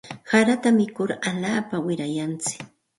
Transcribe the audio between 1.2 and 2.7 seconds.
alaapa wirayantsik.